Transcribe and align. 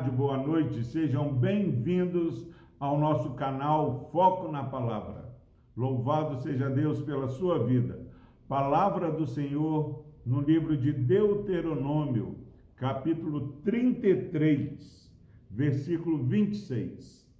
tarde, 0.00 0.10
boa 0.10 0.38
noite, 0.38 0.82
sejam 0.82 1.30
bem-vindos 1.30 2.48
ao 2.78 2.98
nosso 2.98 3.34
canal 3.34 4.08
Foco 4.10 4.50
na 4.50 4.64
Palavra. 4.64 5.30
Louvado 5.76 6.36
seja 6.36 6.70
Deus 6.70 7.02
pela 7.02 7.28
sua 7.28 7.58
vida. 7.58 8.06
Palavra 8.48 9.12
do 9.12 9.26
Senhor 9.26 10.02
no 10.24 10.40
livro 10.40 10.74
de 10.74 10.90
Deuteronômio, 10.90 12.38
capítulo 12.76 13.60
33, 13.62 15.12
versículo 15.50 16.24
26. 16.24 17.30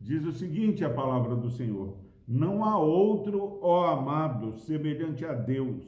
Diz 0.00 0.24
o 0.24 0.32
seguinte: 0.32 0.84
a 0.84 0.90
palavra 0.90 1.36
do 1.36 1.50
Senhor: 1.50 1.98
Não 2.26 2.64
há 2.64 2.76
outro, 2.78 3.60
ó 3.62 3.86
amado, 3.86 4.56
semelhante 4.56 5.24
a 5.24 5.34
Deus, 5.34 5.84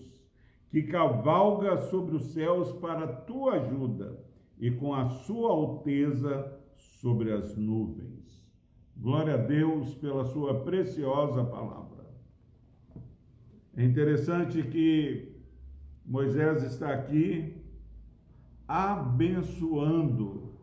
que 0.70 0.82
cavalga 0.82 1.76
sobre 1.88 2.14
os 2.14 2.32
céus 2.32 2.70
para 2.74 3.08
tua 3.08 3.54
ajuda 3.54 4.29
e 4.60 4.70
com 4.70 4.94
a 4.94 5.08
sua 5.08 5.50
alteza 5.50 6.60
sobre 6.76 7.32
as 7.32 7.56
nuvens. 7.56 8.48
Glória 8.94 9.34
a 9.34 9.38
Deus 9.38 9.94
pela 9.94 10.24
sua 10.26 10.62
preciosa 10.62 11.42
palavra. 11.42 12.06
É 13.74 13.82
interessante 13.82 14.62
que 14.62 15.32
Moisés 16.04 16.62
está 16.62 16.92
aqui 16.92 17.56
abençoando 18.68 20.54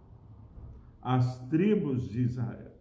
as 1.02 1.40
tribos 1.48 2.08
de 2.08 2.22
Israel. 2.22 2.74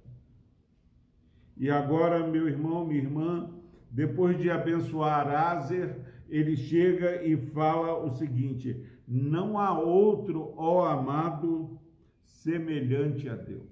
E 1.56 1.70
agora, 1.70 2.26
meu 2.26 2.46
irmão, 2.46 2.86
minha 2.86 3.00
irmã, 3.00 3.50
depois 3.90 4.38
de 4.38 4.50
abençoar 4.50 5.26
Azer, 5.28 6.05
ele 6.28 6.56
chega 6.56 7.22
e 7.22 7.36
fala 7.36 8.02
o 8.04 8.10
seguinte: 8.10 8.84
não 9.06 9.58
há 9.58 9.78
outro, 9.78 10.54
ó 10.56 10.86
amado, 10.86 11.78
semelhante 12.24 13.28
a 13.28 13.34
Deus. 13.34 13.66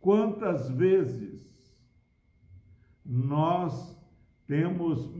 Quantas 0.00 0.70
vezes 0.70 1.42
nós 3.04 4.00
temos 4.46 5.12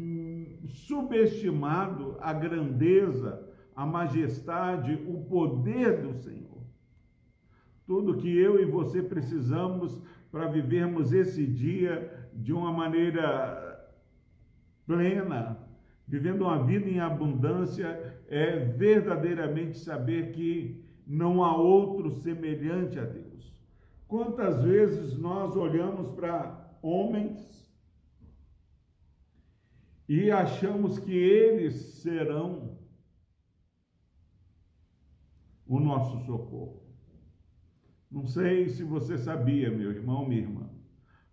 subestimado 0.86 2.16
a 2.20 2.32
grandeza, 2.32 3.48
a 3.74 3.86
majestade, 3.86 4.94
o 5.06 5.24
poder 5.24 6.02
do 6.02 6.14
Senhor. 6.14 6.62
Tudo 7.86 8.16
que 8.16 8.36
eu 8.36 8.60
e 8.60 8.64
você 8.64 9.02
precisamos 9.02 10.02
para 10.30 10.48
vivermos 10.48 11.12
esse 11.12 11.46
dia 11.46 12.30
de 12.32 12.52
uma 12.52 12.72
maneira 12.72 13.71
plena, 14.86 15.58
vivendo 16.06 16.42
uma 16.42 16.62
vida 16.64 16.88
em 16.88 17.00
abundância, 17.00 17.86
é 18.28 18.56
verdadeiramente 18.56 19.78
saber 19.78 20.32
que 20.32 20.84
não 21.06 21.42
há 21.42 21.56
outro 21.56 22.10
semelhante 22.10 22.98
a 22.98 23.04
Deus. 23.04 23.56
Quantas 24.06 24.62
vezes 24.62 25.16
nós 25.18 25.56
olhamos 25.56 26.12
para 26.12 26.78
homens 26.82 27.72
e 30.08 30.30
achamos 30.30 30.98
que 30.98 31.12
eles 31.12 31.74
serão 32.02 32.76
o 35.66 35.80
nosso 35.80 36.26
socorro. 36.26 36.82
Não 38.10 38.26
sei 38.26 38.68
se 38.68 38.82
você 38.84 39.16
sabia, 39.16 39.70
meu 39.70 39.90
irmão, 39.90 40.28
minha 40.28 40.42
irmã, 40.42 40.68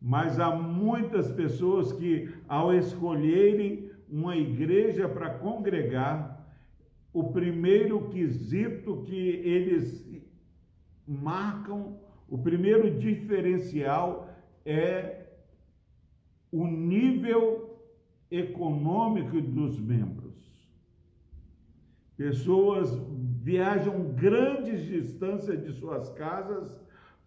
mas 0.02 0.40
há 0.40 0.56
muitas 0.56 1.32
pessoas 1.32 1.92
que, 1.94 2.34
ao 2.48 2.74
escolherem 2.74 3.92
uma 4.10 4.36
igreja 4.36 5.08
para 5.10 5.38
congregar, 5.38 6.40
o 7.12 7.32
primeiro 7.32 8.08
quesito 8.10 9.02
que 9.04 9.16
eles 9.16 10.08
marcam, 11.06 12.00
o 12.28 12.38
primeiro 12.38 12.98
diferencial 12.98 14.30
é 14.66 15.26
o 16.52 16.66
nível 16.66 17.80
econômico 18.32 19.42
dos 19.42 19.80
membros. 19.80 20.30
Pessoas 22.16 22.90
viajam 23.42 24.14
grandes 24.14 24.86
distâncias 24.86 25.64
de 25.64 25.72
suas 25.74 26.10
casas 26.10 26.80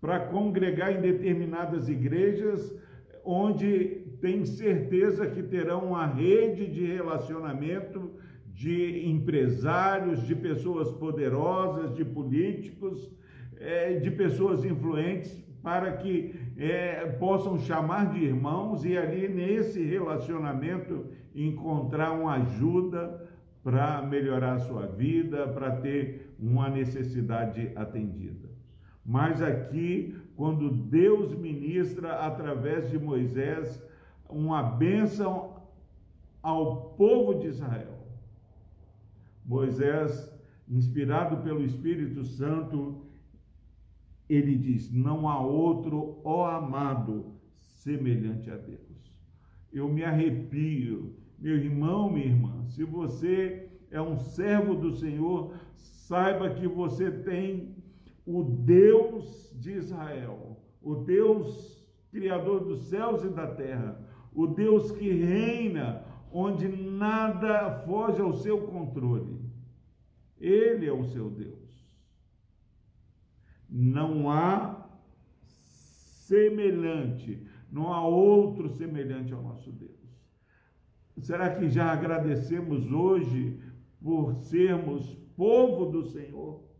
para 0.02 0.18
congregar 0.18 0.92
em 0.92 1.00
determinadas 1.00 1.88
igrejas, 1.88 2.76
onde 3.24 4.02
tem 4.20 4.44
certeza 4.44 5.28
que 5.28 5.44
terão 5.44 5.90
uma 5.90 6.04
rede 6.04 6.66
de 6.66 6.84
relacionamento 6.84 8.10
de 8.48 9.08
empresários, 9.08 10.26
de 10.26 10.34
pessoas 10.34 10.90
poderosas, 10.90 11.94
de 11.94 12.04
políticos, 12.04 13.12
é, 13.60 13.94
de 13.94 14.10
pessoas 14.10 14.64
influentes, 14.64 15.40
para 15.62 15.92
que 15.92 16.34
é, 16.58 17.06
possam 17.20 17.56
chamar 17.58 18.10
de 18.10 18.24
irmãos 18.24 18.84
e 18.84 18.98
ali 18.98 19.28
nesse 19.28 19.84
relacionamento 19.84 21.06
encontrar 21.32 22.10
uma 22.10 22.34
ajuda 22.42 23.30
para 23.62 24.02
melhorar 24.02 24.54
a 24.54 24.58
sua 24.58 24.84
vida, 24.88 25.46
para 25.46 25.76
ter 25.76 26.34
uma 26.40 26.68
necessidade 26.68 27.70
atendida. 27.76 28.50
Mas 29.04 29.42
aqui, 29.42 30.16
quando 30.36 30.70
Deus 30.70 31.34
ministra 31.34 32.20
através 32.20 32.90
de 32.90 32.98
Moisés 32.98 33.82
uma 34.28 34.62
bênção 34.62 35.62
ao 36.42 36.94
povo 36.96 37.34
de 37.34 37.48
Israel, 37.48 37.98
Moisés, 39.44 40.32
inspirado 40.68 41.38
pelo 41.38 41.64
Espírito 41.64 42.24
Santo, 42.24 43.06
ele 44.28 44.56
diz: 44.56 44.90
Não 44.92 45.28
há 45.28 45.40
outro, 45.40 46.20
ó 46.24 46.46
amado, 46.46 47.34
semelhante 47.56 48.50
a 48.50 48.56
Deus. 48.56 49.12
Eu 49.72 49.88
me 49.88 50.04
arrepio, 50.04 51.16
meu 51.38 51.56
irmão, 51.56 52.10
minha 52.10 52.26
irmã, 52.26 52.64
se 52.66 52.84
você 52.84 53.68
é 53.90 54.00
um 54.00 54.16
servo 54.16 54.74
do 54.74 54.92
Senhor, 54.92 55.54
saiba 55.74 56.50
que 56.50 56.66
você 56.66 57.10
tem 57.10 57.74
o 58.26 58.42
Deus 58.42 59.52
de 59.58 59.72
Israel, 59.72 60.56
o 60.80 60.96
Deus 60.96 61.82
Criador 62.10 62.64
dos 62.64 62.88
céus 62.88 63.24
e 63.24 63.28
da 63.28 63.46
terra, 63.46 63.98
o 64.34 64.46
Deus 64.46 64.92
que 64.92 65.10
reina 65.10 66.04
onde 66.30 66.68
nada 66.68 67.82
foge 67.86 68.20
ao 68.20 68.32
seu 68.34 68.66
controle. 68.66 69.40
Ele 70.38 70.86
é 70.86 70.92
o 70.92 71.04
seu 71.04 71.30
Deus. 71.30 71.62
Não 73.68 74.30
há 74.30 74.88
semelhante, 76.26 77.46
não 77.70 77.92
há 77.92 78.06
outro 78.06 78.68
semelhante 78.70 79.32
ao 79.32 79.42
nosso 79.42 79.70
Deus. 79.70 79.92
Será 81.18 81.54
que 81.54 81.68
já 81.68 81.92
agradecemos 81.92 82.90
hoje 82.90 83.60
por 84.02 84.32
sermos 84.32 85.14
povo 85.36 85.86
do 85.86 86.04
Senhor? 86.04 86.71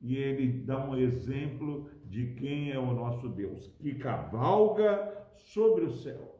E 0.00 0.16
ele 0.16 0.64
dá 0.64 0.84
um 0.84 0.96
exemplo 0.96 1.90
de 2.04 2.34
quem 2.34 2.70
é 2.70 2.78
o 2.78 2.92
nosso 2.92 3.28
Deus, 3.28 3.68
que 3.78 3.94
cavalga 3.94 5.26
sobre 5.32 5.84
os 5.84 6.02
céus. 6.02 6.36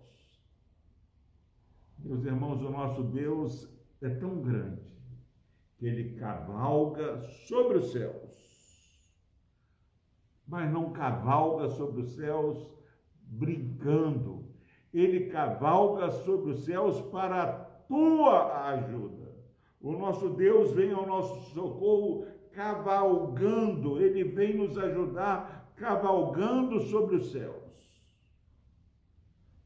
Meus 1.99 2.25
irmãos, 2.25 2.63
o 2.63 2.71
nosso 2.71 3.03
Deus 3.03 3.69
é 4.01 4.09
tão 4.11 4.41
grande 4.41 4.97
que 5.79 5.87
ele 5.87 6.17
cavalga 6.17 7.21
sobre 7.47 7.79
os 7.79 7.93
céus, 7.93 8.47
mas 10.47 10.71
não 10.71 10.93
cavalga 10.93 11.69
sobre 11.71 12.03
os 12.03 12.15
céus 12.15 12.75
brincando, 13.23 14.45
ele 14.93 15.29
cavalga 15.29 16.11
sobre 16.11 16.51
os 16.51 16.65
céus 16.65 17.01
para 17.11 17.43
a 17.43 17.53
tua 17.87 18.69
ajuda. 18.69 19.35
O 19.81 19.93
nosso 19.93 20.31
Deus 20.31 20.73
vem 20.73 20.93
ao 20.93 21.07
nosso 21.07 21.53
socorro 21.53 22.27
cavalgando, 22.57 24.01
ele 24.01 24.25
vem 24.25 24.57
nos 24.57 24.79
ajudar 24.79 25.75
cavalgando 25.77 26.81
sobre 26.81 27.17
os 27.17 27.31
céus. 27.31 27.63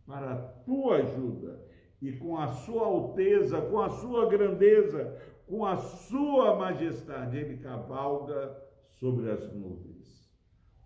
Para 0.04 0.32
a 0.32 0.36
tua 0.64 0.96
ajuda 0.96 1.64
e 2.02 2.12
com 2.12 2.36
a 2.36 2.48
sua 2.48 2.86
alteza, 2.86 3.62
com 3.62 3.80
a 3.80 3.90
sua 3.90 4.28
grandeza, 4.28 5.16
com 5.46 5.64
a 5.64 5.76
sua 5.76 6.56
majestade, 6.56 7.36
ele 7.36 7.58
cavalga 7.58 8.60
sobre 8.98 9.30
as 9.30 9.52
nuvens. 9.54 10.28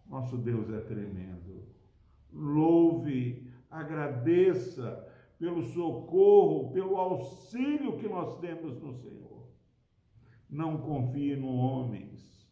Nosso 0.06 0.36
Deus 0.36 0.70
é 0.70 0.80
tremendo. 0.80 1.64
Louve, 2.30 3.50
agradeça 3.70 5.10
pelo 5.38 5.62
socorro, 5.62 6.70
pelo 6.70 6.96
auxílio 6.96 7.96
que 7.96 8.06
nós 8.06 8.38
temos 8.40 8.78
no 8.78 8.92
Senhor. 8.92 9.33
Não 10.48 10.78
confie 10.78 11.36
no 11.36 11.54
homens, 11.54 12.48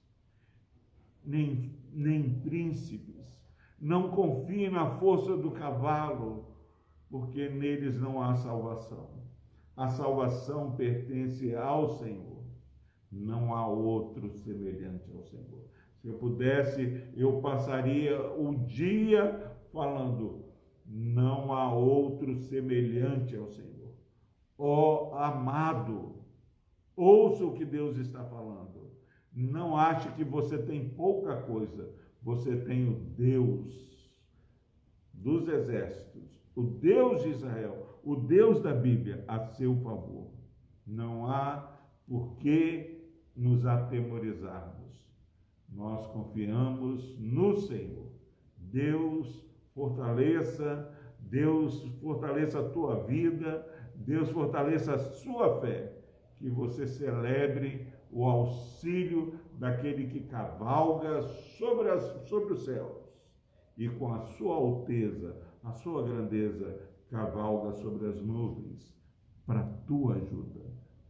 nem, 1.25 1.75
nem 1.93 2.41
príncipes. 2.41 3.23
Não 3.81 4.11
confie 4.11 4.71
na 4.71 4.87
força 4.87 5.37
do 5.37 5.51
cavalo, 5.51 6.57
porque 7.11 7.49
neles 7.49 8.01
não 8.01 8.23
há 8.23 8.35
salvação. 8.35 9.11
A 9.77 9.89
salvação 9.89 10.77
pertence 10.77 11.55
ao 11.55 11.99
Senhor. 11.99 12.43
Não 13.11 13.55
há 13.55 13.67
outro 13.67 14.31
semelhante 14.31 15.11
ao 15.13 15.23
Senhor. 15.25 15.65
Se 16.01 16.09
eu 16.09 16.15
pudesse, 16.15 17.09
eu 17.15 17.41
passaria 17.41 18.21
o 18.33 18.55
dia 18.67 19.53
falando: 19.73 20.45
não 20.85 21.53
há 21.53 21.73
outro 21.73 22.37
semelhante 22.37 23.37
ao 23.37 23.49
Senhor. 23.49 23.93
Ó 24.59 25.13
oh, 25.13 25.15
amado, 25.17 26.22
ouça 26.97 27.45
o 27.45 27.55
que 27.55 27.65
Deus 27.65 27.97
está 27.97 28.25
falando. 28.25 28.91
Não 29.33 29.77
ache 29.77 30.11
que 30.13 30.25
você 30.25 30.59
tem 30.59 30.89
pouca 30.91 31.37
coisa. 31.43 31.95
Você 32.23 32.57
tem 32.57 32.89
o 32.89 32.95
Deus 32.95 33.93
dos 35.13 35.49
exércitos, 35.49 36.41
o 36.55 36.63
Deus 36.63 37.23
de 37.23 37.31
Israel, 37.31 38.01
o 38.05 38.17
Deus 38.17 38.61
da 38.61 38.75
Bíblia 38.75 39.25
a 39.27 39.47
seu 39.47 39.77
favor. 39.77 40.31
Não 40.87 41.27
há 41.27 41.79
por 42.07 42.37
que 42.37 43.11
nos 43.35 43.65
atemorizarmos. 43.65 45.03
Nós 45.69 46.07
confiamos 46.09 47.19
no 47.19 47.61
Senhor. 47.63 48.13
Deus 48.57 49.47
fortaleça, 49.75 50.93
Deus 51.19 51.83
fortaleça 52.01 52.61
a 52.61 52.69
tua 52.69 53.03
vida, 53.05 53.67
Deus 53.95 54.29
fortaleça 54.31 54.95
a 54.95 54.99
sua 54.99 55.61
fé, 55.61 56.02
que 56.43 56.51
você 56.51 56.89
celebre 56.89 57.87
o 58.11 58.25
auxílio 58.25 59.39
daquele 59.61 60.09
que 60.09 60.25
cavalga 60.25 61.23
sobre, 61.57 61.89
as, 61.89 62.03
sobre 62.27 62.55
os 62.55 62.65
céus 62.65 63.31
e 63.79 63.89
com 63.89 64.13
a 64.13 64.23
sua 64.23 64.57
alteza, 64.57 65.37
a 65.63 65.71
sua 65.71 66.03
grandeza, 66.03 66.81
cavalga 67.09 67.75
sobre 67.75 68.09
as 68.09 68.21
nuvens 68.21 68.93
para 69.47 69.63
tua 69.87 70.17
ajuda. 70.17 70.63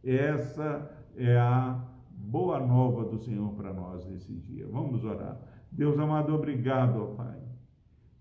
Essa 0.03 1.03
é 1.15 1.35
a 1.35 1.83
boa 2.11 2.59
nova 2.59 3.03
do 3.03 3.17
Senhor 3.17 3.53
para 3.55 3.73
nós 3.73 4.05
nesse 4.05 4.33
dia. 4.35 4.67
Vamos 4.67 5.03
orar. 5.03 5.41
Deus 5.71 5.97
amado, 5.97 6.35
obrigado, 6.35 7.01
ó 7.01 7.07
Pai, 7.15 7.41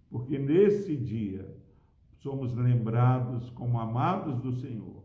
porque 0.09 0.39
nesse 0.39 0.97
dia 0.97 1.55
somos 2.15 2.55
lembrados 2.55 3.51
como 3.51 3.79
amados 3.79 4.39
do 4.41 4.53
Senhor, 4.53 5.02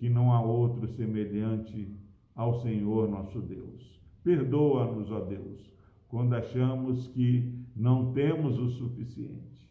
que 0.00 0.08
não 0.08 0.32
há 0.32 0.40
outro 0.40 0.88
semelhante 0.88 1.94
ao 2.34 2.54
Senhor 2.62 3.06
nosso 3.06 3.38
Deus. 3.42 4.00
Perdoa-nos, 4.24 5.10
ó 5.10 5.20
Deus, 5.20 5.70
quando 6.08 6.32
achamos 6.32 7.08
que 7.08 7.66
não 7.76 8.10
temos 8.14 8.58
o 8.58 8.66
suficiente. 8.68 9.70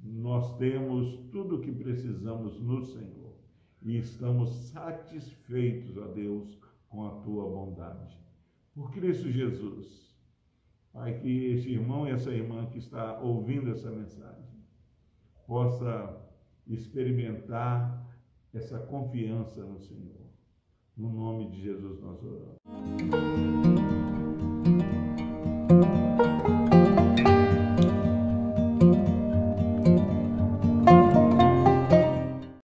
Nós 0.00 0.56
temos 0.58 1.16
tudo 1.32 1.56
o 1.56 1.60
que 1.60 1.72
precisamos 1.72 2.60
no 2.60 2.84
Senhor 2.84 3.34
e 3.82 3.98
estamos 3.98 4.48
satisfeitos, 4.70 5.96
ó 5.96 6.06
Deus, 6.06 6.56
com 6.88 7.04
a 7.04 7.10
tua 7.22 7.44
bondade. 7.50 8.16
Por 8.72 8.92
Cristo 8.92 9.28
Jesus. 9.28 10.14
Pai, 10.92 11.18
que 11.18 11.46
este 11.46 11.72
irmão 11.72 12.06
e 12.06 12.12
essa 12.12 12.30
irmã 12.30 12.66
que 12.66 12.78
está 12.78 13.18
ouvindo 13.18 13.72
essa 13.72 13.90
mensagem 13.90 14.54
possa 15.48 16.24
experimentar 16.64 18.13
essa 18.54 18.78
confiança 18.78 19.64
no 19.64 19.80
Senhor. 19.80 20.24
No 20.96 21.12
nome 21.12 21.50
de 21.50 21.60
Jesus 21.60 22.00
nós 22.00 22.22
oramos. 22.22 22.56